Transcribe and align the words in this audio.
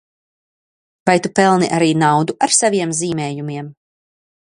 Vai 1.09 1.15
tu 1.25 1.29
pelni 1.39 1.69
arī 1.79 1.89
naudu 2.05 2.37
ar 2.47 2.57
saviem 2.57 2.95
zīmējumiem? 3.01 3.71